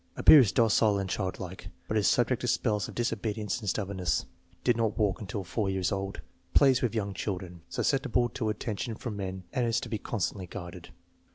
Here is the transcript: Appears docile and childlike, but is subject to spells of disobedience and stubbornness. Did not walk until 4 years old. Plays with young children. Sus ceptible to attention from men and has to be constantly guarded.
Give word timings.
Appears 0.15 0.51
docile 0.51 0.97
and 0.97 1.07
childlike, 1.07 1.69
but 1.87 1.95
is 1.95 2.07
subject 2.07 2.41
to 2.41 2.47
spells 2.47 2.87
of 2.87 2.95
disobedience 2.95 3.59
and 3.59 3.69
stubbornness. 3.69 4.25
Did 4.63 4.75
not 4.75 4.97
walk 4.97 5.21
until 5.21 5.43
4 5.43 5.69
years 5.69 5.91
old. 5.91 6.21
Plays 6.55 6.81
with 6.81 6.95
young 6.95 7.13
children. 7.13 7.61
Sus 7.69 7.91
ceptible 7.91 8.33
to 8.33 8.49
attention 8.49 8.95
from 8.95 9.15
men 9.15 9.43
and 9.53 9.63
has 9.63 9.79
to 9.81 9.89
be 9.89 9.99
constantly 9.99 10.47
guarded. 10.47 10.89